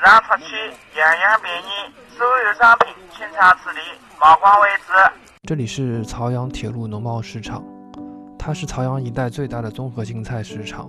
[0.00, 0.54] 让出去，
[0.96, 3.80] 样样便宜，所有商品清仓处理，
[4.16, 4.92] 曝光为止。
[5.42, 7.64] 这里是曹阳铁路农贸市场，
[8.38, 10.88] 它是曹阳一带最大的综合性菜市场，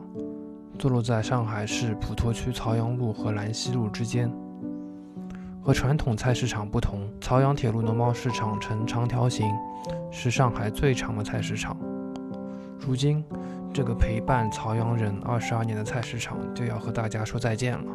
[0.77, 4.31] 坐落在上海市普陀区曹阳路和兰溪路之间。
[5.63, 9.51] 和传统菜市场不同，曹阳铁路农贸市场呈长条形，
[10.12, 11.76] 是上海最长的菜市场。
[12.79, 13.26] 如今，
[13.73, 17.91] 这个陪伴曹阳人二十二年的菜市场就要和大家说再见了。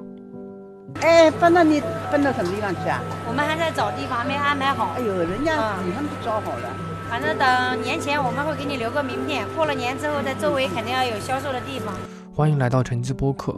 [1.01, 3.01] 哎，搬到你搬到什么地方去啊？
[3.29, 4.95] 我们还在找地方，没安排好。
[4.97, 6.69] 哎呦，人家你们都找好了。
[7.11, 11.95] 反正等年前我们会给你留个名片，过了年之后在周围肯定要有销售的地方。
[12.35, 13.55] 欢迎来到晨记播客。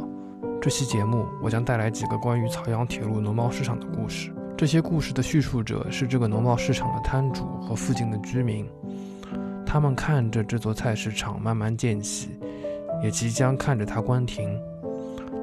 [0.61, 4.33] 这期节目我将带来几个关于曹阳铁路农贸市场的故事。
[4.57, 8.69] 这些故事的叙述者是这个农贸市场的摊主和附近的居民。
[9.65, 12.39] 他们看着这座菜市场慢慢建起，
[13.03, 14.59] 也即将看着它关停。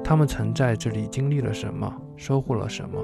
[0.04, 3.02] 他们曾在这里经历了什么，收获了什么？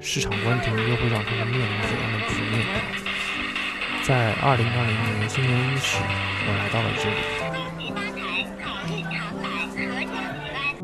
[0.00, 2.66] 市场关停又会让他们面临怎样的局面？
[4.04, 6.02] 在二零二零年新年伊始，
[6.48, 7.16] 我来到了这里。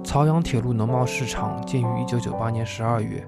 [0.05, 3.27] 朝阳铁路农贸市场建于一九九八年十二月，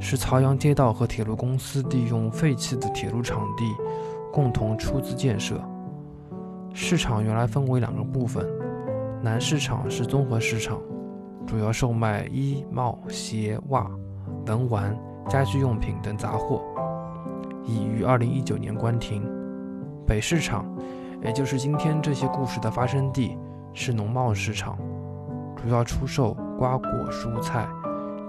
[0.00, 3.64] 是朝阳街道和铁路公司利用废弃的铁路场地。
[4.32, 5.62] 共同出资建设。
[6.72, 8.44] 市场原来分为两个部分，
[9.22, 10.80] 南市场是综合市场，
[11.54, 13.88] 主要售卖衣帽鞋袜、
[14.46, 16.60] 文玩、家居用品等杂货，
[17.62, 19.22] 已于二零一九年关停。
[20.04, 20.66] 北市场，
[21.22, 23.38] 也就是今天这些故事的发生地，
[23.72, 24.76] 是农贸市场，
[25.54, 27.68] 主要出售瓜果蔬菜、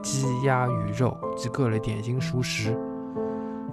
[0.04, 2.78] 鸡鸭鱼肉及各类点心熟食。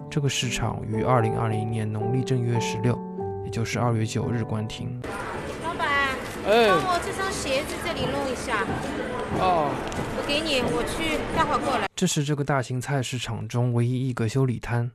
[0.08, 2.98] 这个市场于二零二零年农历正月十六，
[3.44, 4.98] 也就是二月九日关停。
[5.62, 5.86] 老板，
[6.46, 8.64] 哎，帮我这双鞋子这里弄一下。
[9.40, 9.70] 哦，
[10.16, 11.88] 我给你，我去，待会儿过来。
[11.94, 14.90] 这是这个大型菜市场中唯一一个修理摊，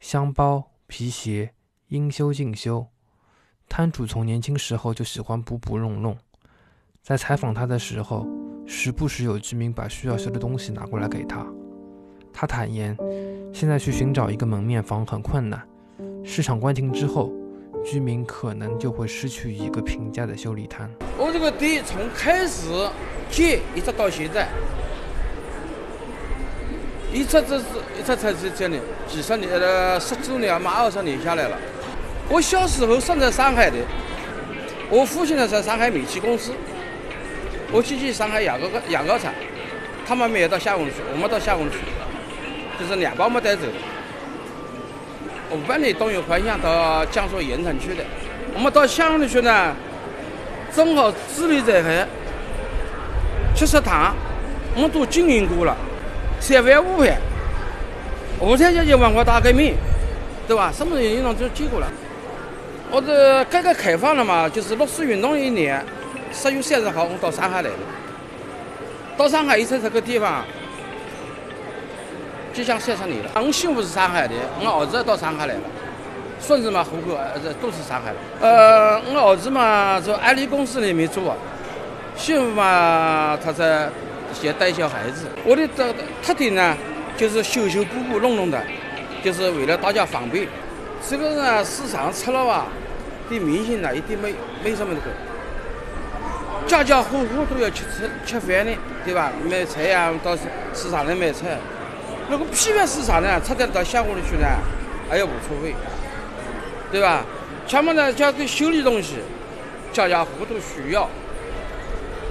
[0.00, 1.52] 箱包、皮鞋
[1.88, 2.86] 应修尽修。
[3.68, 6.16] 摊主从年轻时候就喜欢补补弄弄，
[7.02, 8.26] 在采访他的时候，
[8.66, 11.46] 时不时有居民把需要修的东西拿过来给他。
[12.32, 12.96] 他坦言，
[13.52, 15.66] 现在去寻找一个门面房很困难。
[16.24, 17.32] 市场关停之后，
[17.84, 20.90] 居民可能就会失去一个平价的修理摊。
[21.18, 22.68] 我这个店从开始
[23.30, 24.48] 建一直到现在，
[27.12, 27.64] 一直这是
[27.98, 28.78] 一直才是这里，
[29.08, 31.58] 几十年呃十周年嘛二十年下来了。
[32.28, 33.76] 我小时候生在上海的，
[34.88, 36.52] 我父亲呢在上海煤气公司，
[37.72, 39.34] 我姐姐上海牙膏牙膏厂，
[40.06, 41.78] 他们没有到下工去，我们到下工去。
[42.80, 43.62] 就是两包没带走。
[45.52, 48.02] 我们本来东有幻想到江苏盐城去的，
[48.54, 49.76] 我们到乡里去呢，
[50.74, 52.08] 正好治理灾害，
[53.54, 54.14] 去食堂，
[54.74, 55.76] 我们都经营过了，
[56.40, 57.18] 三万五饭，
[58.40, 59.74] 午餐就一碗块大革命，
[60.48, 60.72] 对吧？
[60.74, 61.86] 什么原因都见过了。
[62.90, 65.84] 我这改革开放了嘛，就是六四运动一年，
[66.32, 67.76] 十月三十号我到上海来了，
[69.18, 70.42] 到上海一在这个地方。
[72.52, 73.30] 就像三十年了。
[73.34, 75.60] 我媳妇是上海的，我儿子到上海来了，
[76.38, 78.16] 孙子嘛户口呃都是上海的。
[78.46, 81.36] 呃，我儿子嘛在安利公司里面做，
[82.16, 83.88] 媳妇嘛他在
[84.32, 85.26] 先带小孩子。
[85.44, 86.76] 我的这特点呢，
[87.16, 88.60] 就是修修补补弄弄的，
[89.24, 90.46] 就是为了大家方便。
[91.08, 92.66] 这个呢市场吃了吧，
[93.28, 98.72] 对明星呢一点没没什么那个，家家户户都要吃吃吃饭的，
[99.04, 99.32] 对吧？
[99.50, 100.36] 买菜呀，到
[100.74, 101.58] 市场里买菜。
[102.32, 104.46] 那个批发市场呢，拆点到乡下里去呢，
[105.06, 105.74] 还要无所谓，
[106.90, 107.26] 对吧？
[107.66, 109.16] 前面呢，叫个修理东西，
[109.92, 111.06] 家家户户都需要，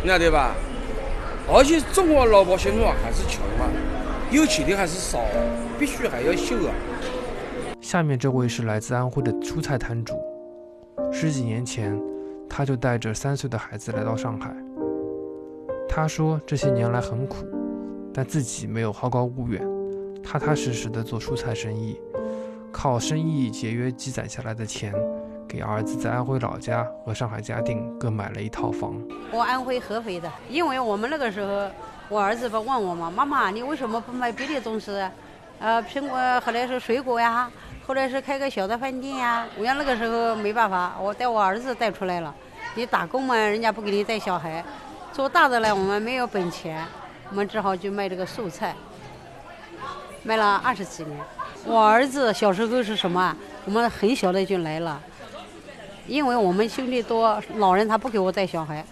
[0.01, 0.55] 你晓得吧？
[1.47, 3.67] 而且中国老百姓嘛还是穷嘛，
[4.31, 5.19] 有钱的还是少，
[5.77, 6.73] 必须还要修啊。
[7.79, 10.15] 下面这位是来自安徽的蔬菜摊主，
[11.11, 11.95] 十几年前
[12.49, 14.51] 他就带着三岁的孩子来到上海。
[15.87, 17.45] 他说这些年来很苦，
[18.11, 19.61] 但自己没有好高骛远。
[20.23, 21.99] 踏踏实实的做蔬菜生意，
[22.71, 24.93] 靠生意节约积攒下来的钱，
[25.47, 28.95] 给儿子在安徽老家和上海嘉定各买了一套房。
[29.31, 31.69] 我安徽合肥的，因为我们那个时候，
[32.07, 34.91] 我儿子不问我嘛，妈妈你为什么不买别的东西？
[35.59, 37.51] 呃，苹果，后来是水果呀，
[37.85, 39.45] 后来是开个小的饭店呀。
[39.59, 42.33] 我讲那个时候没办法，我带我儿子带出来了。
[42.73, 44.63] 你打工嘛，人家不给你带小孩，
[45.11, 46.83] 做大的呢，我们没有本钱，
[47.29, 48.75] 我们只好就卖这个素菜。
[50.23, 51.19] 卖了二十几年，
[51.65, 53.35] 我儿子小时候是什么？
[53.65, 55.01] 我们很小的就来了，
[56.07, 58.85] 因为我们兄弟多，老人他不给我带小孩，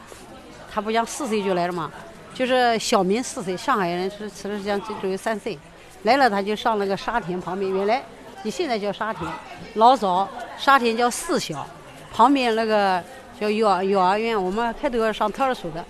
[0.72, 1.92] 他不讲四岁就来了嘛，
[2.34, 5.58] 就是小明四岁，上海人是其实讲就只有三岁，
[6.04, 8.02] 来了他就上那个沙田旁边，原来
[8.44, 9.30] 你现在叫沙田，
[9.76, 10.28] 老早
[10.58, 11.66] 沙田叫四小，
[12.12, 13.04] 旁边那个
[13.40, 15.86] 叫幼儿幼儿园，我们开头要上托儿所的，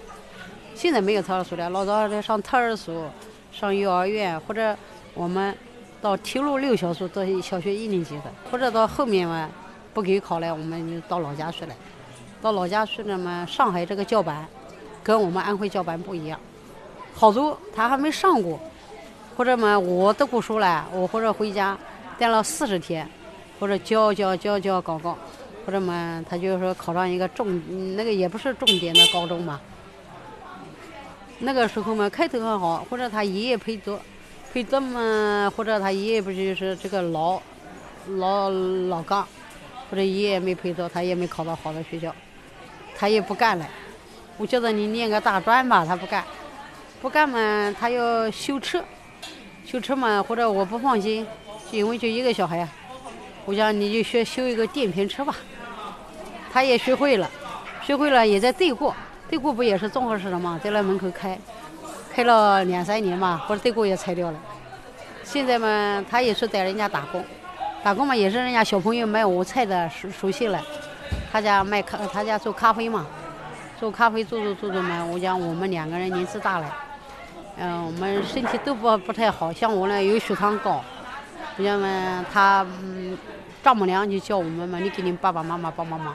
[0.75, 3.09] 现在没有托儿所了，老早在上托儿所、
[3.51, 4.75] 上幼儿园或者
[5.13, 5.55] 我们
[6.01, 9.49] 到铁路六小时到小学一年级的，或者到后面嘛
[9.93, 11.73] 不给考了，我们就到老家去了。
[12.41, 14.47] 到老家去了嘛，上海这个教班
[15.03, 16.39] 跟我们安徽教班不一样，
[17.13, 18.57] 好多他还没上过，
[19.35, 21.77] 或者嘛我读过书了，我或者回家
[22.17, 23.05] 待了四十天，
[23.59, 25.17] 或者教教教教搞搞，
[25.65, 27.61] 或者嘛他就说考上一个重
[27.97, 29.59] 那个也不是重点的高中嘛。
[31.39, 33.99] 那个时候嘛开头还好，或者他爷爷陪读，
[34.51, 37.39] 陪读嘛，或者他爷爷不就是这个老
[38.17, 39.27] 老老杠，
[39.89, 42.13] 或者爷爷没陪读，他也没考到好的学校。
[42.97, 43.65] 他也不干了，
[44.37, 46.23] 我叫他你念个大专吧，他不干，
[47.01, 48.83] 不干嘛，他要修车，
[49.65, 51.25] 修车嘛，或者我不放心，
[51.71, 52.67] 就因为就一个小孩，
[53.45, 55.33] 我讲你就学修一个电瓶车吧，
[56.51, 57.29] 他也学会了，
[57.83, 58.93] 学会了也在对过，
[59.29, 61.39] 对过不也是综合市场嘛，在那门口开，
[62.19, 64.37] 开了两三年嘛，或者对过也拆掉了，
[65.23, 67.23] 现在嘛，他也是在人家打工，
[67.81, 70.61] 打工嘛也是人家小朋友卖我菜的熟熟悉了。
[71.31, 73.07] 他家卖咖，他家做咖啡嘛，
[73.79, 75.01] 做咖啡做做做做嘛。
[75.05, 76.75] 我讲我们两个人年纪大了，
[77.57, 79.53] 嗯，我们身体都不不太好。
[79.53, 80.83] 像我呢有血糖高，
[81.55, 83.17] 我讲嘛，他嗯
[83.63, 86.13] 丈母娘就叫我们嘛，你给你爸爸妈妈帮帮忙。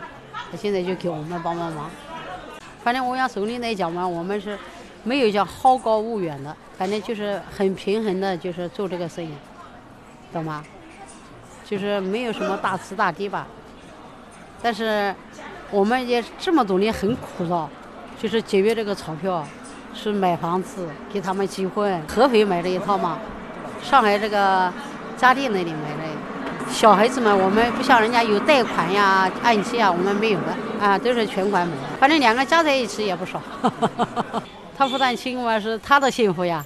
[0.50, 1.90] 他现在就给我们帮帮忙。
[2.82, 4.58] 反正我讲手里来讲嘛，我们是
[5.04, 9.30] 没有叫好高骛远的，反正就是很平衡的，就是做这个生意，
[10.32, 10.64] 懂吗？
[11.64, 13.46] 就是没有什么大慈大跌吧。
[14.62, 15.14] 但是
[15.70, 17.68] 我们也这么多年很苦恼，
[18.18, 19.46] 就是节约这个钞票，
[19.94, 22.02] 是买房子给他们结婚。
[22.08, 23.18] 合肥买了一套嘛，
[23.82, 24.72] 上海这个
[25.16, 26.04] 嘉定那里买的。
[26.70, 31.82] 小孩子们，我们不像人家有贷款呀、按揭啊，我们没有的啊，都是全款买的。
[32.00, 33.40] 反正两个加在一起也不少。
[34.76, 36.64] 他负担轻嘛，是他的幸福呀，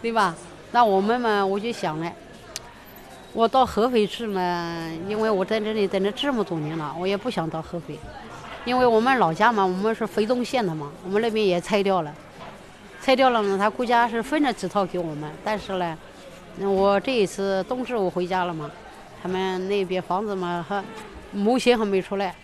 [0.00, 0.34] 对吧？
[0.72, 2.10] 那我们嘛，我就想了。
[3.34, 7.98] 我到合肥去嘛，因为我在这里待了这么多年了，我也不想到合肥，
[8.64, 12.14] 因为我们老家嘛，我们是肥东县的嘛，我们那边也拆掉了，
[13.00, 15.96] 拆掉了呢，他国家是分了几套给我们，但是呢，
[16.58, 18.70] 我这一次冬至我回家了嘛，
[19.22, 20.82] 他们那边房子嘛还
[21.30, 22.34] 模型还没出来，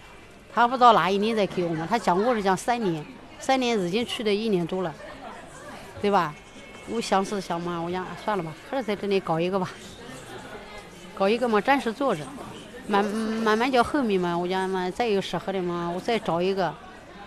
[0.54, 3.04] 他不知道哪一年再给我们，他讲过是讲三年，
[3.38, 4.94] 三年已经去的一年多了，
[6.00, 6.34] 对吧？
[6.90, 9.70] 我想是想嘛，我讲算了吧，还是在这里搞一个吧。
[11.14, 12.24] 搞一个嘛，暂时做着，
[12.86, 16.72] 慢慢慢叫后面嘛，我讲嘛，再有适合的嘛，我再找一个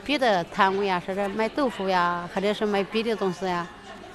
[0.04, 3.68] 别的摊位啊，或者卖豆腐呀，或者是卖别的东西呀，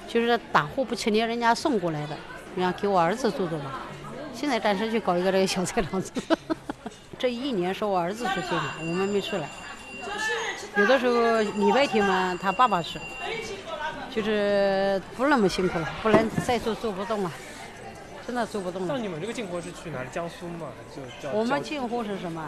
[0.07, 2.17] 就是打货不请人家送过来的，
[2.55, 3.81] 我想给我儿子做做吧。
[4.33, 6.11] 现在暂时就搞一个这个小菜场子，
[7.17, 9.47] 这一年是我儿子出去的，我们没去了。
[10.77, 12.99] 有的时候礼拜天嘛，他爸爸去，
[14.13, 17.31] 就是不那么辛苦了，不能再做做不动了。
[18.27, 18.87] 真的做不动了。
[18.89, 20.09] 像你们这个进货是去哪里？
[20.11, 21.33] 江苏嘛，就叫。
[21.33, 22.47] 我们进货是什么？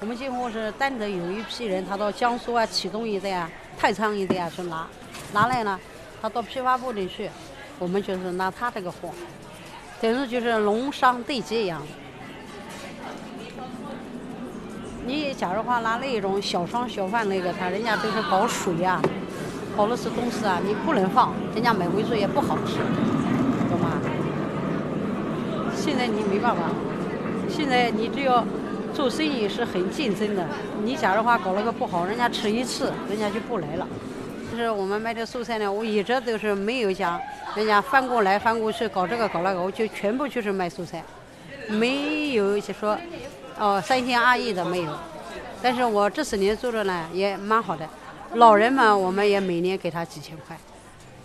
[0.00, 4.86] 我们进货是单独有一批人，他到江苏啊、启东一带啊、太仓一带啊去拿，
[5.32, 5.78] 拿来呢，
[6.20, 7.30] 他到批发部里去，
[7.78, 9.10] 我们就是拿他这个货，
[10.00, 11.80] 等于就是农商对接一样。
[15.06, 19.00] 你假如话拿那种小商小贩那个，他人家都是搞水啊，
[19.76, 22.76] 搞的是东西啊，你不能放，人家买回去也不好吃。
[23.68, 24.00] 懂吗
[25.74, 26.62] 现在你没办法，
[27.48, 28.44] 现在你只要
[28.92, 30.46] 做生意是很竞争的。
[30.84, 33.88] 你假如话搞了个不好，人家吃一次，人家就不来了。
[34.50, 37.18] 就是我们卖的蔬菜呢，我一直都是没有讲
[37.54, 41.02] 人家翻过来翻过去搞这个搞那个，我就全部就是卖蔬菜，
[41.68, 42.98] 没有就说
[43.60, 44.98] 哦三心二意的没有。
[45.62, 47.88] 但是我这四年做的呢也蛮好的，
[48.34, 50.58] 老人嘛我们也每年给他几千块，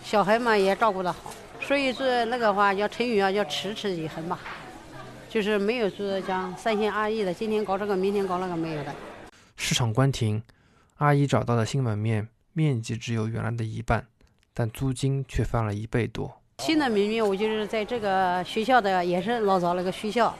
[0.04, 1.32] 小孩嘛也照顾得好。
[1.58, 4.38] 所以说那个话叫成语啊，叫持之以恒吧，
[5.28, 8.94] 就是没有说讲三心二意的，今天搞这个，明天搞那个没有的。
[9.56, 10.42] 市场关停，
[10.98, 14.06] 阿姨找到的新门面面积只有原来的一半，
[14.52, 16.30] 但租金却翻了一倍多。
[16.58, 20.36] 新的门面我就是在这个学校的，也是老早那个学校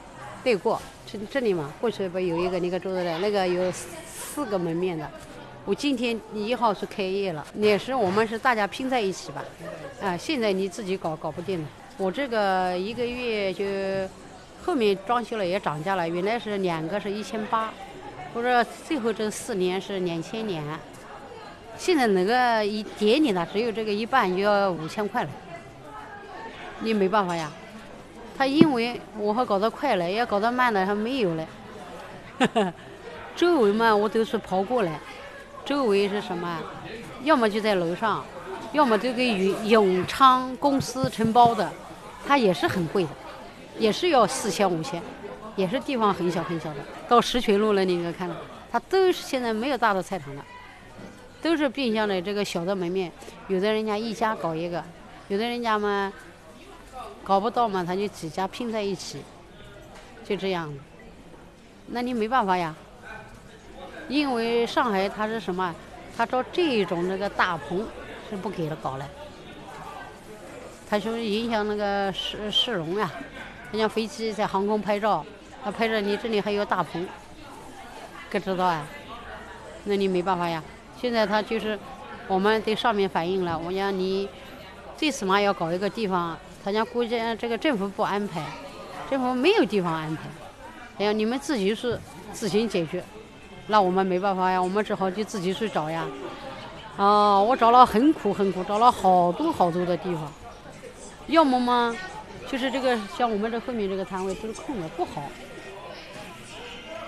[0.47, 5.05] 对过，这这里嘛，过去不有一个那个桌子的，那个有四个门面的。
[5.65, 9.43] 我今天一号是开业了，也是我们是大家拼在一起吧，
[10.01, 11.67] 啊，现在你自己搞搞不定了。
[11.97, 13.65] 我这个一个月就
[14.63, 17.73] 后面装修了也涨价了，原来是两个是一千八，
[18.33, 20.63] 或者最后这四年是两千年，
[21.77, 25.29] 现在那个一店里呢，只有这个一半就要五千块了，
[26.79, 27.51] 你没办法呀。
[28.37, 31.47] 他因为我还搞得快了，要搞得慢了还没有嘞。
[33.35, 34.99] 周围嘛，我都是跑过来，
[35.65, 36.59] 周围是什么？
[37.23, 38.23] 要么就在楼上，
[38.73, 41.71] 要么就给永永昌公司承包的，
[42.27, 43.09] 它也是很贵的，
[43.79, 45.01] 也是要四千五千，
[45.55, 46.77] 也是地方很小很小的。
[47.07, 48.35] 到石泉路了，你可看了，
[48.71, 50.45] 它都是现在没有大的菜场了，
[51.41, 53.11] 都是变相的这个小的门面。
[53.47, 54.83] 有的人家一家搞一个，
[55.27, 56.11] 有的人家嘛
[57.27, 59.21] 搞不到嘛，他就几家拼在一起，
[60.23, 60.73] 就这样。
[61.87, 62.73] 那你没办法呀，
[64.07, 65.75] 因为上海它是什么？
[66.15, 67.85] 他照这种那个大棚
[68.29, 69.05] 是不给他搞了，
[70.89, 73.11] 他说影响那个市市容呀。
[73.73, 75.25] 人家飞机在航空拍照，
[75.61, 77.05] 他拍着你这里还有大棚，
[78.31, 78.87] 可知道啊？
[79.83, 80.63] 那你没办法呀。
[80.97, 81.77] 现在他就是
[82.29, 84.29] 我们对上面反映了，我讲你
[84.95, 88.43] 最起码要搞一个地方，他家估计这个政府不安排，
[89.09, 90.23] 政府没有地方安排，
[90.97, 91.97] 哎呀，你们自己是
[92.33, 93.01] 自行解决。
[93.67, 96.05] 那我们没办法呀，我们只好就自己去找呀。
[96.97, 100.29] 啊，我找了很苦很苦，找了好多好多的地方。
[101.27, 101.95] 要么嘛，
[102.49, 105.23] 就是这个像我们这后面这个摊位都是空的，不好。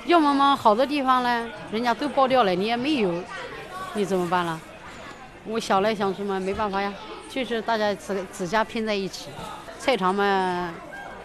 [0.06, 3.14] 要么嘛，好的地方呢，人家都包掉了，你也没有，
[3.94, 4.58] 你怎么办了？
[5.44, 6.94] 我想来想去嘛，没办法呀，
[7.30, 9.30] 就是大家自自家拼在一起。
[9.78, 10.74] 菜场嘛，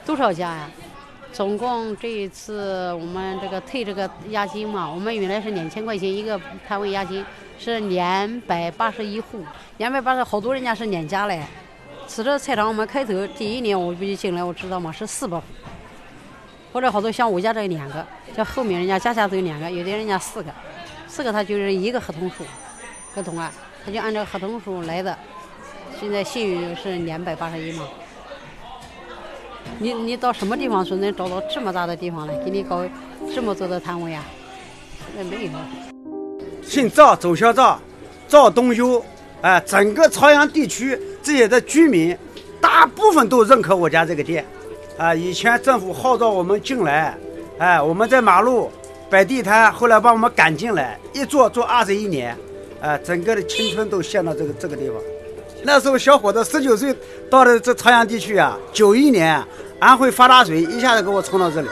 [0.05, 0.71] 多少家呀？
[1.33, 7.25] 总共这一次我们这个退这个押金嘛，我们原来是两千块钱一个摊位押金，
[7.59, 9.45] 是两百八十一户，
[9.79, 11.43] 两百八十好多人家是两家嘞。
[12.07, 15.45] 此这菜场我们开头第一年我不就进来，我知道嘛是四百户，
[16.73, 18.07] 或者好多像我家这两个，
[18.37, 20.53] 像后面人家家家都有两个，有的人家四个，
[21.09, 22.45] 四个他就是一个合同数，
[23.13, 23.51] 合同啊，
[23.85, 25.19] 他就按照合同数来的。
[26.01, 27.89] 现在信誉是两百八十一嘛。
[29.79, 32.85] 你你到什么地方说能找到这么大的地方来给你搞
[33.35, 34.25] 这么多的摊位啊？
[35.17, 35.51] 那没有。
[36.63, 37.81] 姓赵，周小赵，
[38.29, 39.03] 赵东修，
[39.41, 42.17] 哎，整个朝阳地区这些的居民，
[42.61, 44.45] 大部分都认可我家这个店。
[44.97, 47.17] 啊，以前政府号召我们进来，
[47.59, 48.71] 哎，我们在马路
[49.11, 52.37] 摆地摊，后来把我们赶进来，一做做二十一年，
[52.81, 54.97] 哎，整个的青春都献到这个这个地方。
[55.67, 56.95] 那时候小伙子十九岁
[57.31, 59.43] 到了这朝阳地区啊，九一年
[59.79, 61.69] 安徽发大水，一下子给我冲到这里，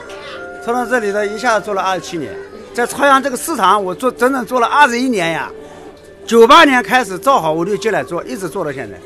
[0.65, 2.35] 冲到这里的一下子做了二十七年，
[2.73, 5.53] 在朝阳这个市场我做整整做了二十一年呀。
[6.25, 8.99] 九八年开始造好我就进来做，一直做到现在。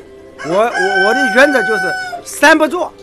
[0.49, 1.91] 我我我的原则就是
[2.23, 2.93] 三不做，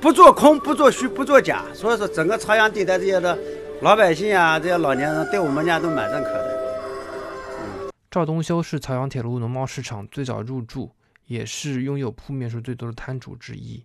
[0.00, 1.64] 不做空，不做虚，不做假。
[1.74, 3.36] 所以说整个朝阳地带这些的
[3.80, 7.90] 老百姓啊，这些老年人对我们家都蛮认可的。
[8.08, 10.88] 赵东修是朝阳铁路农贸市场最早入驻。
[11.26, 13.84] 也是拥有铺面数最多的摊主之一。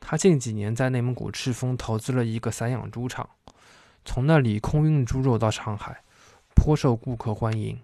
[0.00, 3.28] 他近几年在内蒙古赤峰投资了一个散养猪场，
[4.04, 6.02] 从那里空运猪肉到上海，
[6.54, 7.78] 颇受顾客欢迎。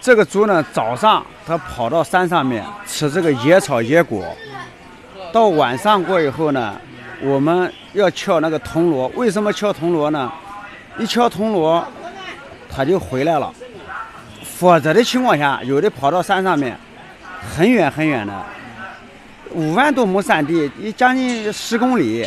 [0.00, 4.36] 这个猪呢，早上它跑到山上面吃这个野草野果，
[5.32, 6.78] 到晚上过以后呢，
[7.22, 9.08] 我们要敲那个铜锣。
[9.14, 10.30] 为什么敲铜锣呢？
[10.98, 11.86] 一敲铜锣，
[12.68, 13.54] 它就回来了。
[14.42, 16.78] 否则的情况下，有的跑到山上面。
[17.54, 18.46] 很远很远的，
[19.50, 22.26] 五万多亩山地，你将近十公里，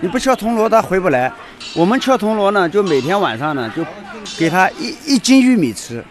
[0.00, 1.32] 你不敲铜锣它回不来。
[1.74, 3.84] 我们敲铜锣呢，就每天晚上呢，就
[4.36, 6.04] 给他一一斤玉米吃。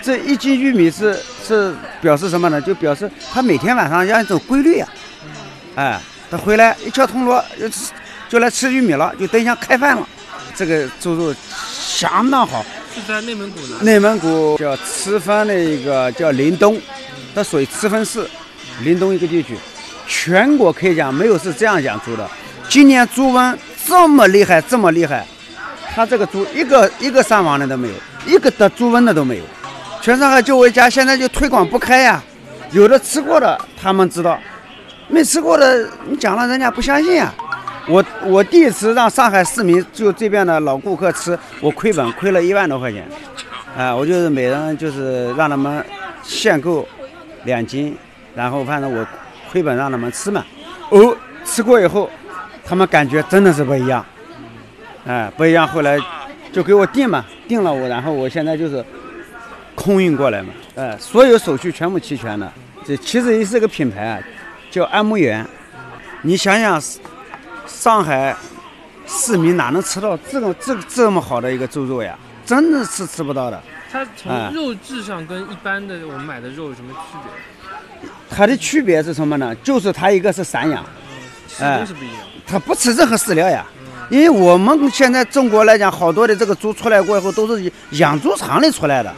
[0.00, 2.60] 这一斤玉米是是表示什么呢？
[2.60, 4.88] 就表示他每天晚上要一种规律呀。
[5.74, 7.44] 哎，他回来一敲铜锣
[8.28, 10.08] 就，来吃玉米了，就等一下开饭了。
[10.54, 11.34] 这个猪肉
[11.68, 12.64] 相当好。
[12.94, 13.76] 是在内蒙古呢。
[13.82, 16.80] 内蒙古叫赤峰的一个叫林东，
[17.34, 18.24] 它属于赤峰市
[18.82, 19.56] 林东一个地区。
[20.06, 22.30] 全国可以讲没有是这样养猪的。
[22.68, 25.26] 今年猪瘟这么厉害，这么厉害，
[25.94, 27.94] 他这个猪一个一个伤亡的都没有，
[28.26, 29.44] 一个得猪瘟的都没有。
[30.00, 32.22] 全上海就我一家，现在就推广不开呀。
[32.70, 34.38] 有的吃过的他们知道，
[35.08, 37.34] 没吃过的你讲了人家不相信呀。
[37.86, 43.06] 我我第一次让上海市民就这边的老顾客吃，我亏本亏了一万多块钱，
[43.76, 45.84] 啊，我就是每人就是让他们
[46.22, 46.88] 限购
[47.44, 47.94] 两斤，
[48.34, 49.06] 然后反正我
[49.52, 50.42] 亏本让他们吃嘛，
[50.88, 51.14] 哦，
[51.44, 52.08] 吃过以后，
[52.64, 54.04] 他们感觉真的是不一样，
[55.06, 55.98] 哎，不一样，后来
[56.52, 58.82] 就给我订嘛，订了我，然后我现在就是
[59.74, 62.50] 空运过来嘛，哎，所有手续全部齐全的，
[62.82, 64.18] 这其实也是个品牌啊，
[64.70, 65.46] 叫安慕园，
[66.22, 66.82] 你想想。
[67.66, 68.34] 上海
[69.06, 72.16] 市民哪能吃到这个这这么好的一个猪肉呀？
[72.46, 73.62] 真的是吃不到的。
[73.90, 78.10] 它哎从肉质上跟一般的我们买的肉有什么区别？
[78.28, 79.54] 它的区别是什么呢？
[79.62, 80.84] 就是它一个是散养，
[81.48, 82.16] 吃的东西不一样。
[82.46, 83.64] 它不吃任何饲料呀。
[84.10, 89.10] 因为我们现在中国来讲，好多的这个猪出来过以后，都是养猪场里出来的。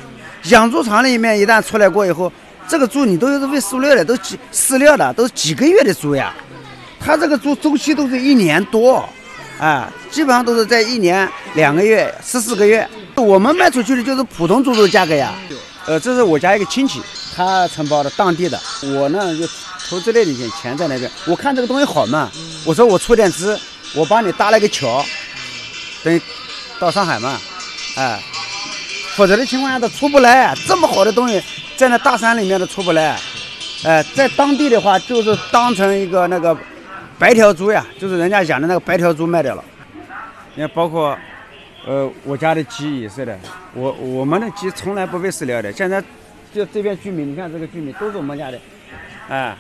[0.44, 2.32] 养猪场里面一旦出来过以后，
[2.68, 6.32] 这个猪你都是喂饲料的，都几饲料的，都是几个月的猪呀。
[7.06, 9.08] 它这个租周期都是一年多，
[9.60, 12.86] 啊，基本上都是在一年两个月、十四个月。
[13.14, 15.32] 我们卖出去的就是普通猪肉价格呀。
[15.86, 17.00] 呃，这是我家一个亲戚，
[17.36, 19.46] 他承包的当地的，我呢就
[19.88, 21.08] 投资了一点钱在那边。
[21.26, 22.28] 我看这个东西好嘛，
[22.64, 23.56] 我说我出点资，
[23.94, 25.04] 我帮你搭了个桥，
[26.02, 26.20] 等于
[26.80, 27.40] 到上海嘛，
[27.94, 28.20] 哎，
[29.14, 30.52] 否则的情况下他出不来。
[30.66, 31.40] 这么好的东西
[31.76, 33.16] 在那大山里面都出不来，
[33.84, 36.56] 哎，在当地的话就是当成一个那个
[37.18, 39.64] 白条猪呀，就是人家养的那个白条猪卖掉了。
[40.54, 41.16] 你看，包括
[41.86, 43.38] 呃我家的鸡也是的，
[43.74, 46.02] 我我们的鸡从来不喂饲料的，现在
[46.52, 48.58] 就这边居民，你看这个居民都是我们家的，
[49.28, 49.56] 哎。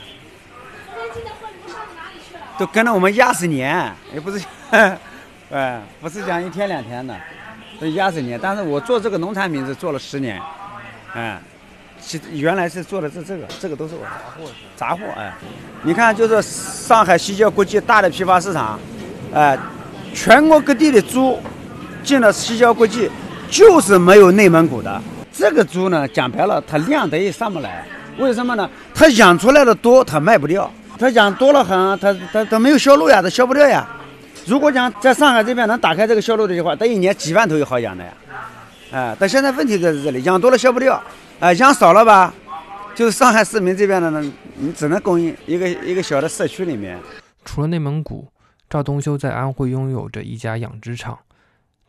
[2.58, 4.42] 都跟着我们压十年，也不是，
[5.50, 7.14] 哎， 不是讲一天两天的，
[7.78, 8.40] 都压十年。
[8.42, 10.40] 但是我做这个农产品是做了十年，
[11.12, 11.38] 哎，
[12.06, 15.34] 其原来是做的是这个，这个都是我杂货，杂货，哎，
[15.82, 18.78] 你看就是上海西郊国际大的批发市场，
[19.34, 19.58] 哎，
[20.14, 21.36] 全国各地的猪
[22.04, 23.10] 进了西郊国际，
[23.50, 25.02] 就是没有内蒙古的。
[25.32, 27.84] 这个猪呢，讲白了，它量得也上不来，
[28.18, 28.70] 为什么呢？
[28.94, 30.70] 它养出来的多，它卖不掉。
[30.96, 33.84] 它养多了很，它它它没有销路呀，它销不掉呀。
[34.46, 38.10] 如果讲在上海这边能打开这个销路的话，它一年几万头也好养的呀。
[38.92, 41.02] 哎，但现在问题在这里，养多了销不掉，
[41.38, 42.32] 哎，养少了吧，
[42.94, 46.98] 就是上海市民这边的呢，你只能供应一个一个小的社区里面。
[47.44, 48.28] 除了内蒙古，
[48.70, 51.18] 赵东修在安徽拥有着一家养殖场，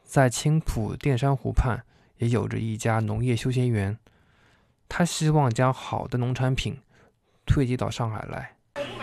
[0.03, 1.81] 在青浦淀山湖畔
[2.17, 3.97] 也有着一家农业休闲园。
[4.89, 6.77] 他希望将好的农产品
[7.45, 8.51] 推及到上海来。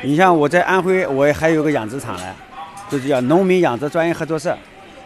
[0.03, 2.35] 你像我在安徽，我还有个养殖场嘞，
[2.91, 4.55] 就是叫农民养殖专业合作社。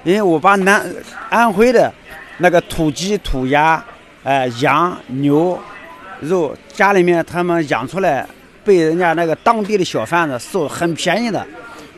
[0.02, 0.84] 因为我把南
[1.30, 1.92] 安徽的
[2.38, 3.84] 那个土鸡、土鸭、
[4.28, 5.58] 哎、羊、牛
[6.20, 8.26] 肉家里面他们养出来，
[8.62, 11.42] 被人家那个当地的小贩子收很便宜的，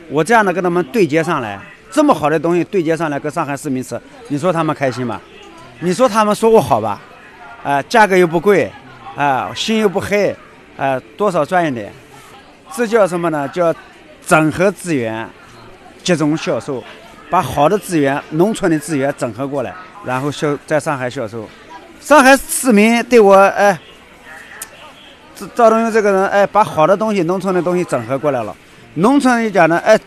[0.09, 1.59] 我这样的跟他们对接上来，
[1.91, 5.19] 这么好的东西对接上来跟上海市民吃，你说他们开心吗？
[5.81, 7.01] 你说他们说我好吧？
[7.63, 8.71] 啊、价格又不贵，
[9.17, 10.33] 啊、心又不黑，
[10.77, 11.91] 啊、多少赚一点。
[12.73, 13.45] 这叫什么呢？
[13.49, 13.75] 叫
[14.25, 15.27] 整合资源，
[16.01, 16.81] 集中销售，
[17.29, 19.73] 把好的资源、农村的资源整合过来，
[20.05, 21.45] 然后销在上海销售。
[22.01, 23.79] 上海市民对我哎，
[25.35, 28.53] 赵赵东勇这个人哎，把好的东西、农村的东西整合过来了。
[28.95, 29.97] 农村一讲呢，哎，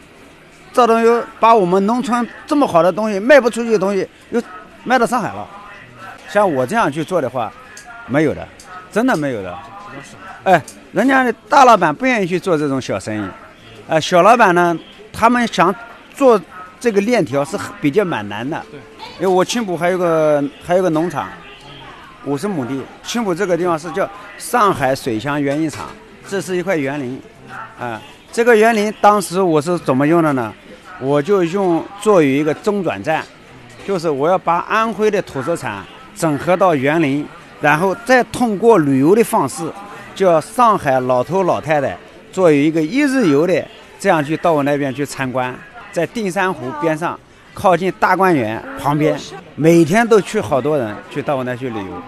[0.72, 4.42] 赵东勇把我们农村这么好的东西卖不出去的东西又
[4.82, 5.48] 卖到上海了。
[6.28, 7.50] 像我这样去做的话，
[8.08, 8.46] 没有的，
[8.90, 9.56] 真的没有的。
[10.42, 13.28] 哎，人家的大老板不愿意去做这种小生意，
[13.88, 14.76] 哎，小老板呢，
[15.12, 15.72] 他们想
[16.12, 16.40] 做
[16.80, 18.60] 这个链条是比较蛮难的。
[18.68, 18.80] 对。
[19.20, 21.28] 因为我青浦还有个还有个农场，
[22.26, 22.80] 五十亩地。
[23.02, 24.08] 青浦这个地方是叫
[24.38, 25.86] 上海水乡园艺场，
[26.28, 27.20] 这是一块园林，
[27.78, 28.00] 啊、
[28.32, 30.52] 这个园林当时我是怎么用的呢？
[31.00, 33.24] 我就用作为一个中转站，
[33.86, 35.84] 就是我要把安徽的土特产
[36.14, 37.26] 整合到园林，
[37.60, 39.64] 然后再通过旅游的方式。
[40.14, 41.98] 叫上海老头老太太
[42.30, 43.66] 作为一个一日游的，
[43.98, 45.52] 这样去到我那边去参观，
[45.90, 47.18] 在定山湖边上，
[47.52, 49.18] 靠近大观园旁边，
[49.56, 52.02] 每天都去好多人去到我那去旅游。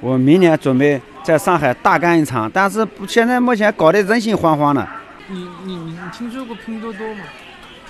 [0.00, 4.86] 我明年准备在上海大干一场，但是现在目前搞得人心惶惶的。
[5.28, 7.20] 你你你你听说过拼多多吗？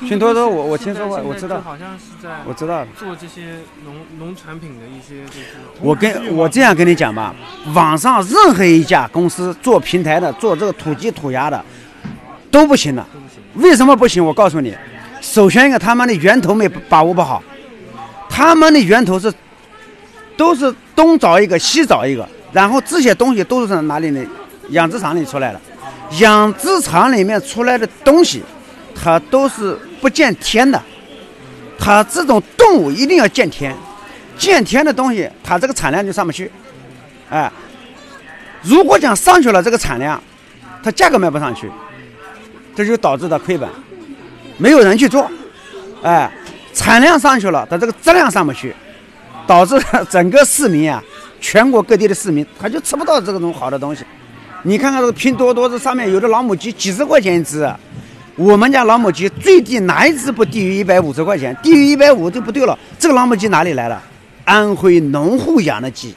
[0.00, 7.34] 拼多多我我听说过我知道好像是在我知道，做这些农农产品的一些就是我跟我这样跟你讲吧，
[7.74, 11.60] 网上任何一家公司做平台的，做这个土鸡土鸭的，
[12.48, 13.04] 都不行的。
[13.54, 14.24] 为什么不行？
[14.24, 14.72] 我告诉你，
[15.20, 17.42] 首先一个他们的源头没把握不好，
[18.30, 19.32] 他们的源头是
[20.38, 24.24] 都是东找一个西找一个，然后这些东西都是从哪里呢？
[24.70, 25.60] 养殖场里出来的，
[26.20, 28.42] 养殖场里面出来的东西，
[28.94, 30.80] 它都是不见天的，
[31.78, 33.74] 它这种动物一定要见天，
[34.38, 36.50] 见天的东西，它这个产量就上不去，
[37.28, 37.50] 哎，
[38.62, 40.22] 如果讲上去了这个产量，
[40.82, 41.70] 它价格卖不上去。
[42.76, 43.68] 这就导致的亏本，
[44.56, 45.28] 没有人去做，
[46.00, 46.30] 哎，
[46.72, 48.72] 产量上去了，它这个质量上不去，
[49.48, 49.74] 导致
[50.10, 51.02] 整个市民啊，
[51.40, 54.04] 全国各地的市民他就吃不到这种好的东西。
[54.62, 57.68] 你看看这个拼多多这上面有的老母鸡几十块钱一只，
[58.36, 61.56] 我们家老母鸡最低哪一只不低于一百五十块钱？
[61.62, 63.98] 低于一百五就不对了，这个老母鸡哪里来的？
[64.44, 66.14] 安徽农户养的鸡，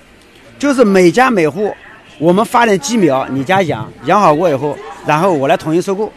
[0.59, 1.73] 就是每家每户，
[2.17, 6.11] 我们发点鸡苗，你家养，养好过以后，然后我来统一收购，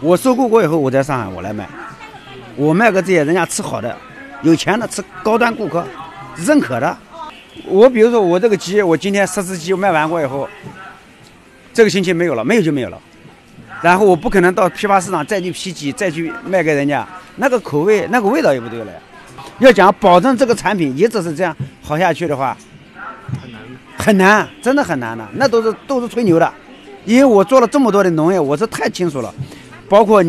[0.00, 1.68] 我收购过以后，我在上海我来卖，
[2.56, 3.96] 我卖给这些人家吃好的，
[4.42, 5.84] 有钱的吃高端顾客，
[6.44, 6.96] 认可的。
[7.66, 10.48] 我比如说我这个鸡，我今天十只鸡卖完过以后，
[11.72, 12.98] 这个星期没有了，没有就没有了。
[13.82, 18.92] 然后我不可能到批发市场再去批鸡，再去卖给人家，那个口味、那个味道也不对了。
[19.58, 22.56] 要讲保证这个产品一直是这样好下去的话，
[23.40, 23.60] 很难。
[23.96, 25.26] 很难，真的很难的。
[25.34, 26.52] 那都是都是吹牛的，
[27.04, 29.34] 因为我做了这么多的农业，我是太清楚了。
[29.88, 30.22] 包括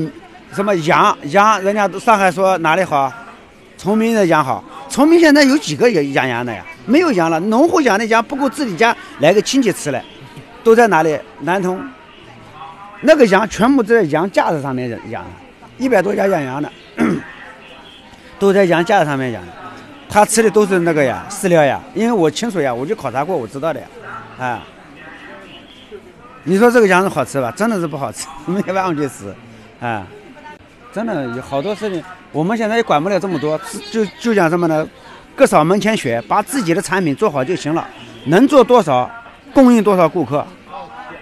[0.52, 3.12] 什么羊羊，人家上海说哪里好，
[3.78, 4.64] 崇明的羊好。
[4.90, 6.66] 崇明现在有几个养羊的呀？
[6.86, 10.04] 没有羊了，农户养的羊不够自己家来个亲戚吃了，
[10.64, 11.18] 都在哪里？
[11.42, 11.80] 南通。
[13.02, 15.30] 那个羊全部在羊架子上面养的，
[15.78, 16.70] 一百多家养羊的，
[18.38, 19.54] 都在羊架子上面养的。
[20.10, 23.88] 他吃的都是那个呀饲料呀，因为我清楚呀，我就考察过，我知道的呀，
[24.40, 24.64] 啊。
[26.44, 27.52] 你说这个羊肉好吃吧？
[27.56, 29.34] 真的是不好吃， 没办法去吃，
[29.80, 30.08] 啊，
[30.92, 33.60] 真的有好多事情，我们现在也管不了这么多，
[33.92, 34.88] 就就讲什么呢？
[35.36, 37.88] 各扫门前雪，把自己的产品做好就行了，
[38.26, 39.10] 能做多少，
[39.54, 40.46] 供应多少顾客，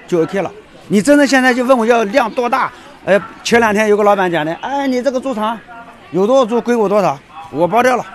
[0.08, 0.52] 就 OK 了。
[0.88, 2.72] 你真的现在就问我要量多大？
[3.06, 5.58] 哎，前两天有个老板讲的，哎，你这个猪场
[6.12, 7.18] 有多少猪归我多少，
[7.52, 8.06] 我包掉了。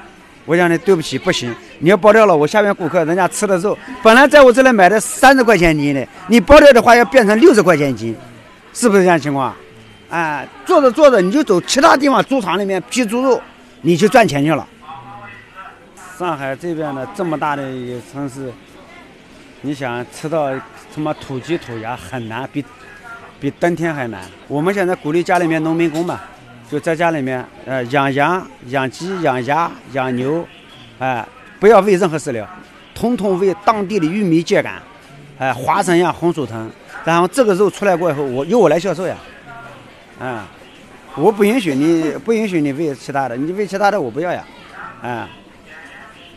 [0.44, 8.16] 我讲的对不起，不行，你要包掉了，我下面顾客人家吃的肉，本来在我这里买的三十块钱一斤的，你包掉的话要变成六十块钱一斤，
[8.74, 9.55] 是不是这样情况？
[10.12, 13.40] 哎，做着做着你就走其他地方猪场里面批猪肉，
[13.81, 14.68] 你去赚钱去了。
[16.18, 17.62] 上海这边的这么大的
[18.12, 18.53] 城市，
[19.62, 20.53] 你想吃到
[20.92, 22.62] 什么土鸡土鸭很难，比
[23.40, 24.20] 比登天还难。
[24.48, 26.20] 我们现在鼓励家里面农民工嘛。
[26.70, 30.46] 就在家里面，呃，养羊、养鸡、养鸭、养牛，
[30.98, 31.27] 哎，
[31.61, 32.48] 不要喂任何饲料，
[32.94, 34.72] 统统喂当地的玉米秸秆，
[35.38, 36.70] 哎，花生呀、红薯藤，
[37.05, 39.14] 然后这个肉出来过以后，我由我来销售呀，
[40.20, 40.46] 啊，
[41.16, 44.44] 我不允许你，不允许你喂其他的，你喂其他的我不要呀，
[45.03, 45.29] 啊，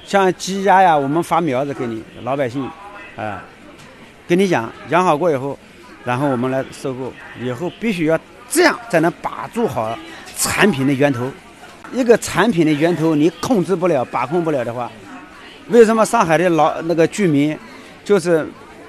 [0.05, 2.69] 像鸡鸭呀，我们发苗子给你老百姓，
[3.15, 3.43] 啊，
[4.27, 5.57] 跟你讲养好过以后，
[6.03, 9.97] 然后我们来收购，以后必须要这样才能把住好。
[10.37, 11.31] 产品的源头，
[11.93, 14.91] 一个产品的源头你控制不了、把控不了的话，
[15.69, 17.57] 为什么上海的老那个居民，
[18.03, 18.45] 就是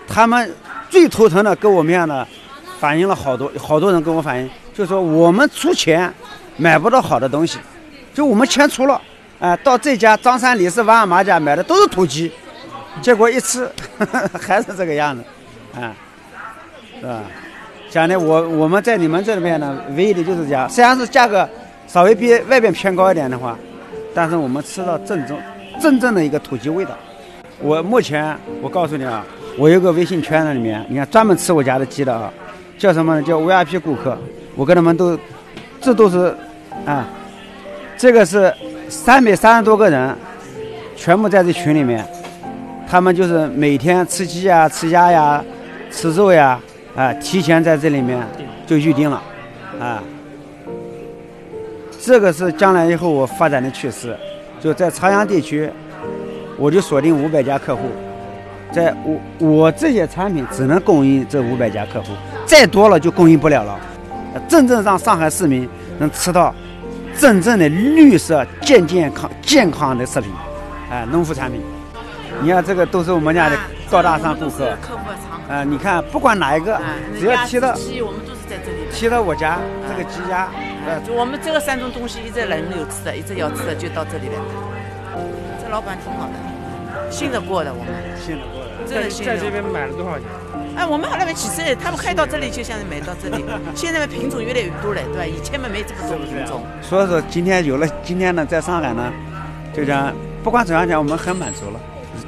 [0.09, 0.53] 他们
[0.91, 2.27] 最头疼的，跟我们一样的，
[2.81, 6.13] 反映了好多好多人跟我反映，就说我们出钱
[6.59, 7.59] 买不到好的东西，
[8.13, 9.01] 就我们钱出了，
[9.41, 12.31] 哎，到这家张三李四王二麻家买的都是土鸡，
[13.01, 13.67] 结果一吃
[14.39, 15.25] 还是这个样子，
[15.81, 15.97] 啊，
[17.01, 17.23] 是吧？
[17.89, 21.49] 讲的我我们在你们这里面呢，唯一的就是讲，虽然是价格
[21.87, 23.57] 稍微比外边偏高一点的话，
[24.15, 25.39] 但是我们吃到正宗
[25.81, 26.91] 真正的一个土鸡味道。
[27.61, 29.25] 我目前我告诉你啊，
[29.57, 32.31] 我有个微信圈子里面，你看专门吃我家的鸡的啊，
[32.77, 33.23] 叫什么呢？
[33.23, 34.19] 叫 VIP 顾客。
[34.57, 35.17] 我跟他们都，
[35.81, 36.35] 这都是
[36.85, 37.07] 啊，
[37.97, 38.53] 这个是
[38.89, 40.17] 三百三十多个人，
[40.97, 42.05] 全部在这群里面，
[42.89, 45.45] 他们就是每天吃鸡呀、吃鸭呀、
[45.93, 46.61] 吃肉呀。
[46.97, 48.19] 啊，提前在这里面
[48.67, 49.23] 就预定了，
[49.79, 50.03] 啊，
[52.01, 54.17] 这个是将来以后我发展的趋势，
[54.63, 55.69] 就在朝阳地区，
[56.57, 57.83] 我就锁定五百家客户，
[58.73, 62.15] 在我我这些产品只能供应这五百家客户，
[62.47, 63.79] 再多了就供应不了了，
[64.49, 66.55] 真正让上海市民能吃到
[67.19, 70.31] 真正的绿色、健健康、健康的食品，
[70.91, 71.63] 哎，农副产品，
[72.43, 73.57] 你看这个都是我们家的
[73.91, 74.77] 高大上顾客。
[75.49, 76.77] 啊，你看，不管哪一个，
[77.21, 79.59] 只要提到鸡，我们都是在这里提到我家
[79.89, 80.49] 这个鸡鸭，
[80.89, 85.23] 呃，就我们这个三种东西一直轮流吃的，一直要吃的就到这里来买。
[85.63, 86.35] 这老板挺好的，
[87.11, 88.67] 信得过的我们，信得过的。
[88.87, 90.27] 真的信在这边买了多少钱？
[90.77, 93.45] 哎，我们后来没起色，他们开到这里就像买到这里。
[93.75, 95.27] 现在的品种越来越多了，对吧？
[95.27, 96.63] 以前嘛没这么多品种。
[96.83, 99.13] 所以说今天有了，今天呢，在上海呢，
[99.75, 101.81] 就讲不管怎样讲，我们很满足了。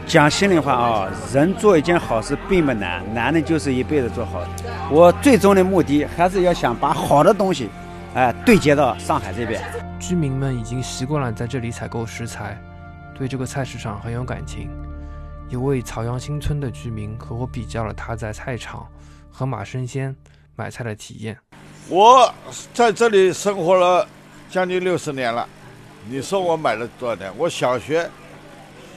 [0.07, 4.42] 讲心里话啊，人做一件好事并不难，难的就是一辈子做好。
[4.90, 7.68] 我最终的目的还是要想把好的东西，
[8.14, 9.62] 哎，对接到上海这边。
[10.00, 12.59] 居民们已经习惯了在这里采购食材，
[13.18, 14.70] 对这个菜市场很有感情。
[15.50, 18.87] 一位曹阳新村的居民和我比较了他在菜场
[19.28, 20.14] 和马生鲜
[20.54, 21.37] 买菜的体验。
[21.88, 22.33] 我
[22.72, 24.07] 在这里生活了
[24.48, 25.48] 将近六十年了，
[26.09, 27.33] 你说我买了多少年？
[27.37, 28.09] 我小学。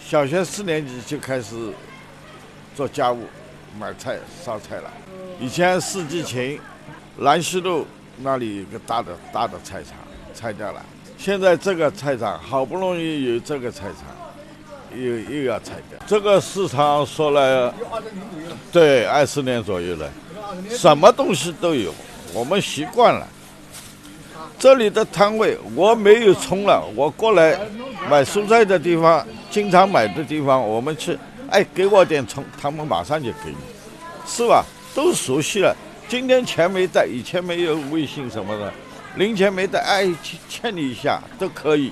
[0.04, 1.72] 小学四年级就开始
[2.76, 3.24] 做家务、
[3.80, 4.92] 买菜、烧菜了。
[5.40, 6.60] 以前四季青、
[7.20, 9.94] 兰溪路那里有个大的大的菜场，
[10.34, 10.86] 拆掉了。
[11.24, 16.00] 现在这个菜场好不容易有这个菜场，又又要拆掉。
[16.08, 17.72] 这个市场说了，
[18.72, 20.10] 对，二十年左右了，
[20.72, 21.94] 什么东西都有，
[22.34, 23.28] 我们习惯了。
[24.58, 27.56] 这里的摊位我没有冲了，我过来
[28.10, 31.16] 买蔬菜的地方，经常买的地方，我们去，
[31.52, 33.58] 哎，给我点葱，他们马上就给你，
[34.26, 34.66] 是吧？
[34.96, 35.76] 都熟悉了。
[36.08, 38.74] 今天钱没带，以前没有微信什么的，
[39.16, 41.92] 零钱没带，哎，欠欠你一下都可以。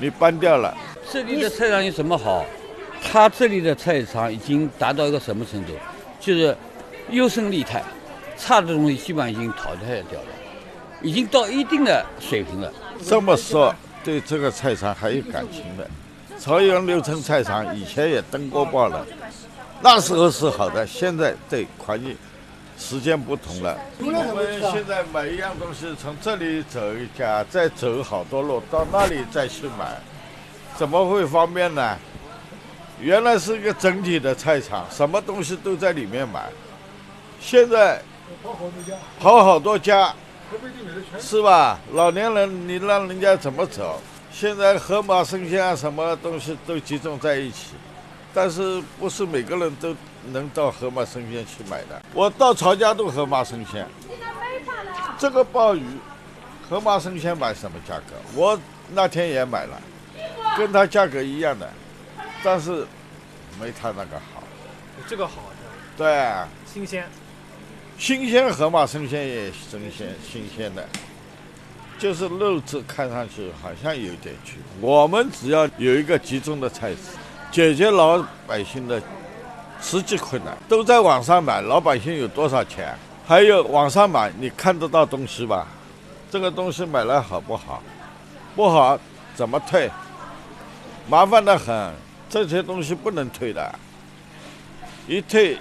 [0.00, 0.76] 你搬掉了，
[1.10, 2.44] 这里的菜场有什么好？
[3.02, 5.72] 他这里的菜场已经达到一个什么程度？
[6.20, 6.56] 就是
[7.10, 7.82] 优胜劣汰，
[8.36, 10.26] 差的东西基本上已经淘汰掉了。
[11.02, 12.70] 已经到一定的水平了。
[13.02, 15.88] 这么说，对这个菜场还有感情的。
[16.38, 19.06] 朝阳六村菜场以前也登过报了，
[19.82, 20.86] 那时候是好的。
[20.86, 22.14] 现在对环境、
[22.80, 23.78] 时间不同了。
[23.98, 30.00] 我们现在买一样东西，从这里走一家，再走好多路到那里再去买，
[30.76, 31.96] 怎么会方便呢？
[32.98, 36.48] 原来是一个整体的菜场，什么东西都在里面买。
[37.40, 38.00] 现在
[39.20, 40.14] 跑好多家。
[41.20, 41.78] 是吧？
[41.92, 44.00] 老年人，你让人家怎么走？
[44.32, 47.74] 现在盒马生鲜啊，什么东西都集中在一起，
[48.34, 49.94] 但是不是每个人都
[50.32, 52.02] 能到河马生鲜去买的？
[52.14, 53.86] 我到曹家渡河马生鲜，
[55.18, 55.82] 这个鲍鱼，
[56.68, 58.14] 河马生鲜买什么价格？
[58.34, 58.58] 我
[58.92, 59.80] 那天也买了，
[60.56, 61.68] 跟他价格一样的，
[62.42, 62.86] 但是
[63.60, 64.42] 没他那个好。
[65.08, 65.50] 这个好，
[65.96, 66.30] 对，
[66.66, 67.04] 新鲜。
[67.98, 70.86] 新鲜河马生鲜也生鲜新鲜的，
[71.98, 74.88] 就是肉质看上去好像有点区别。
[74.88, 76.96] 我们只要有一个集中的菜市，
[77.50, 79.02] 解决老百姓的
[79.82, 82.94] 实际困难，都在网上买，老百姓有多少钱？
[83.26, 85.66] 还有网上买，你看得到东西吧？
[86.30, 87.82] 这个东西买来好不好？
[88.54, 88.98] 不好
[89.34, 89.90] 怎么退？
[91.08, 91.92] 麻烦的很，
[92.28, 93.78] 这些东西不能退的，
[95.06, 95.58] 一退。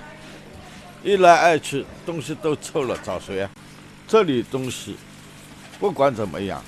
[1.01, 3.49] 一来二去，东西都臭了，找谁啊？
[4.05, 4.97] 这里东西
[5.79, 6.62] 不管怎么样，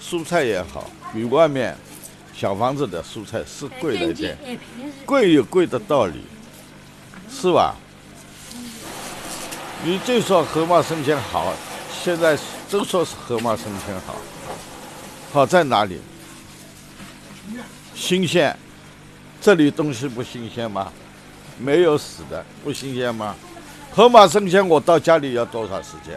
[0.00, 1.76] 蔬菜也好，比外面
[2.32, 4.38] 小房子的蔬菜是贵了一点，
[5.04, 6.22] 贵有贵的道理，
[7.32, 7.74] 是吧？
[9.84, 11.52] 你就说河马生鲜好，
[12.04, 12.38] 现在
[12.70, 14.14] 都说是河马生鲜好，
[15.32, 16.00] 好在哪里？
[17.94, 18.56] 新鲜，
[19.40, 20.92] 这里东西不新鲜吗？
[21.58, 23.34] 没有死的，不新鲜吗？
[23.90, 26.16] 盒马生鲜，我到家里要多少时间？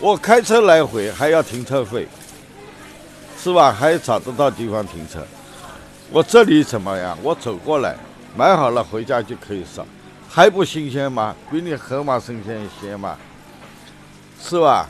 [0.00, 2.08] 我开车来回还要停车费，
[3.38, 3.70] 是吧？
[3.70, 5.26] 还找得到地方停车。
[6.10, 7.18] 我这里怎么样？
[7.22, 7.96] 我走过来，
[8.34, 9.86] 买好了回家就可以烧，
[10.36, 11.34] 还不新鲜吗？
[11.50, 13.16] 比你河马新鲜一些嘛？
[14.38, 14.86] 是吧？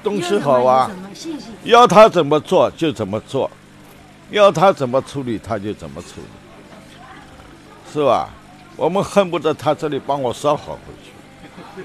[0.00, 0.88] 东西好啊，
[1.64, 3.50] 要他怎么做就怎么做，
[4.30, 7.02] 要他怎么处理他就怎么处理，
[7.92, 8.30] 是吧？
[8.76, 11.82] 我们恨不得他这里帮我烧好回去。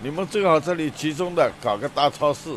[0.00, 2.54] 你们最好这里集中的搞个大超市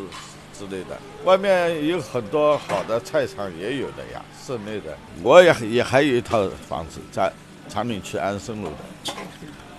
[0.57, 4.97] 之类的，外面有很多好的菜场也有的呀，室内的。
[5.21, 7.29] 我也也还有一套房子在
[7.69, 9.13] 长宁区安生路的，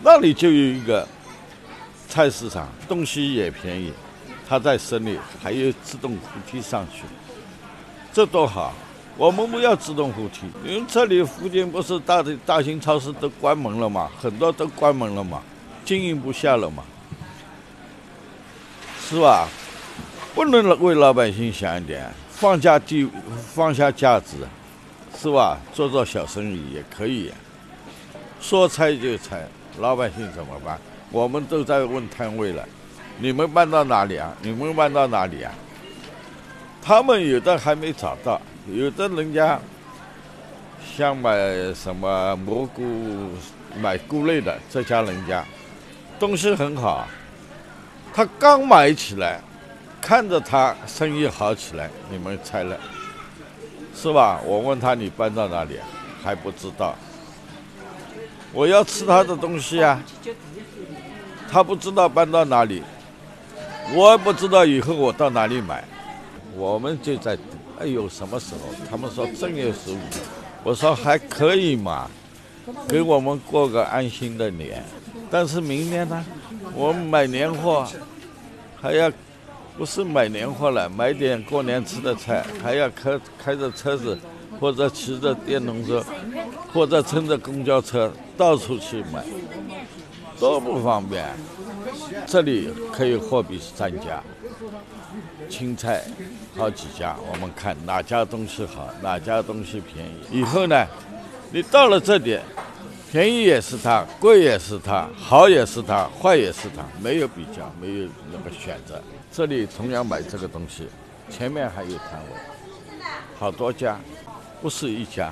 [0.03, 1.07] 那里就有一个
[2.09, 3.93] 菜市场，东西也便宜，
[4.49, 7.03] 它在室内还有自动扶梯上去，
[8.13, 8.73] 这多好。
[9.17, 15.43] 我们不要自动扶梯，因为这里附近不是大的大型超市都关门了嘛，很多都关门了嘛，
[15.85, 16.83] 经营不下了嘛，
[18.99, 19.47] 是吧？
[20.35, 23.07] 不能为老百姓想一点，放下地
[23.53, 24.37] 放下架子，
[25.19, 25.59] 是吧？
[25.75, 27.31] 做做小生意也可以，
[28.41, 29.47] 说拆就拆，
[29.79, 30.79] 老百姓怎么办？
[31.11, 32.65] 我们都在问摊位了，
[33.19, 34.35] 你们搬到哪里啊？
[34.41, 35.53] 你们搬到哪里啊？
[36.81, 38.41] 他们有的还没找到。
[38.73, 39.59] 有的人家
[40.97, 41.33] 想买
[41.75, 43.31] 什么蘑菇、
[43.81, 45.45] 买菇类的，这家人家
[46.19, 47.07] 东西很好。
[48.15, 49.41] 他刚买起来，
[50.01, 52.79] 看着他生意好起来，你们拆了，
[53.95, 54.41] 是吧？
[54.45, 55.87] 我问他你搬到哪里啊，
[56.23, 56.97] 还不知道。
[58.53, 60.03] 我要吃他的东西啊，
[61.51, 62.83] 他不知道搬到哪里，
[63.95, 65.85] 我也不知道以后我到哪里买，
[66.57, 67.39] 我们就在。
[67.79, 68.61] 哎呦，什么时候？
[68.91, 69.97] 他们说正月十五，
[70.63, 72.11] 我说还可以嘛，
[72.87, 74.85] 给我们过个安心的年。
[75.31, 76.23] 但是明年呢，
[76.75, 77.89] 我们买年货，
[78.79, 79.11] 还要
[79.79, 84.19] 不是买年货了，买点过年吃的菜，还要开开着车子，
[84.61, 86.05] 或者骑着电动车，
[86.75, 89.23] 或者乘着公交车到处去买，
[90.39, 91.27] 多不方便。
[92.27, 94.23] 这里可以货比三家。
[95.51, 96.03] 青菜
[96.57, 100.41] 好几家，我们看哪家东西好，哪家东西便宜。
[100.41, 100.87] 以后呢，
[101.53, 102.39] 你到了这里，
[103.13, 109.03] 便宜也是它，贵也是它，好也是它，坏也是它，没有比较，没有那个选择。
[109.31, 110.89] 这里同样买这个东西，
[111.29, 112.99] 前面还有摊位，
[113.39, 114.01] 好多家，
[114.63, 115.31] 不是一家。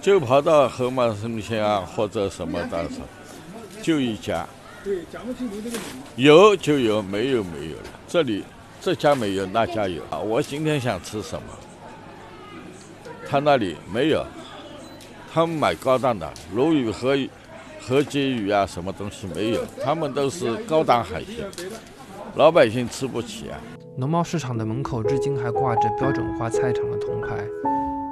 [0.00, 2.96] 就跑到河马生鲜啊，或者什么的时，
[3.82, 4.46] 就一家。
[4.82, 5.76] 对，讲不清楚这个
[6.16, 7.82] 有就有，没有没有了。
[8.08, 8.44] 这里
[8.80, 10.18] 这家没有，那家有啊。
[10.18, 11.48] 我今天想吃什么，
[13.28, 14.24] 他那里没有。
[15.34, 17.18] 他们买高档的，鲈鱼和
[17.80, 19.60] 和鲫鱼啊，什么东西没有。
[19.84, 21.44] 他们都是高档海鲜，
[22.36, 23.60] 老百姓吃不起啊。
[23.98, 27.44] 农贸市场的门口至今还挂着标准化菜场的铜牌。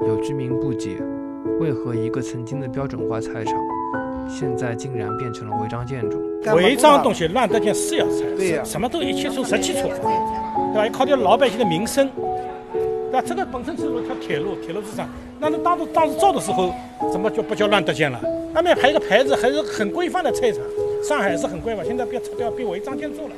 [0.01, 0.97] 有居民不解，
[1.61, 3.55] 为何一个曾经的标准化菜场，
[4.29, 6.19] 现在竟然变成了违章建筑？
[6.55, 10.11] 违章东西乱得件是要拆，对呀，什么都一切从实际出发，
[10.73, 10.89] 对吧？
[10.93, 12.09] 考虑老百姓的民生，
[12.75, 13.23] 对吧？
[13.25, 15.09] 这个本身是一条铁路，铁路之上，
[15.41, 16.75] 那那当时当时造的时候，
[17.11, 18.21] 怎么就不叫乱得建了？
[18.53, 20.61] 那面还有个牌子，还是很规范的菜场，
[21.03, 23.35] 上海是很规范，现在被拆掉，变违章建筑了。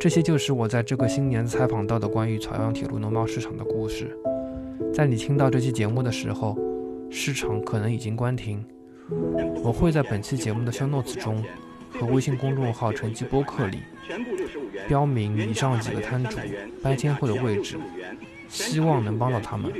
[0.00, 4.16] 这些就是我在这个新年采访到的关于朝阳铁路农贸市场的故事。
[4.92, 6.56] 在你听到这期节目的时候，
[7.10, 8.64] 市场可能已经关停。
[9.62, 11.42] 我会在本期节目的 show notes 中
[11.90, 13.80] 和微信公众号“成绩播客”里
[14.86, 16.38] 标明以上几个摊主
[16.82, 17.78] 搬迁后的位置，
[18.48, 19.72] 希望能帮到他们。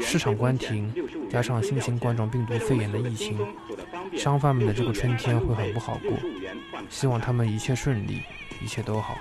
[0.00, 0.92] 市场关停，
[1.28, 3.38] 加上新型冠状病毒肺炎的疫情，
[4.16, 6.12] 商贩们的这个春天会很不好过。
[6.88, 8.22] 希望他们一切顺利，
[8.62, 9.16] 一切都好。